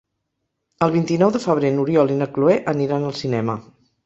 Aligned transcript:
El 0.85 0.93
vint-i-nou 0.95 1.33
de 1.35 1.41
febrer 1.43 1.71
n'Oriol 1.77 2.15
i 2.15 2.17
na 2.23 2.29
Cloè 2.39 2.57
aniran 2.75 3.07
al 3.13 3.15
cinema. 3.21 3.59